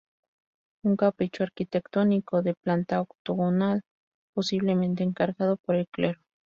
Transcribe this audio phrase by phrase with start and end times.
[0.83, 3.83] Un capricho arquitectónico de planta octogonal
[4.33, 6.19] posiblemente encargado por el Clero.